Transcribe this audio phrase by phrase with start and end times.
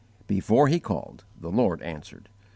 [0.25, 2.27] Before he called, the Lord answered.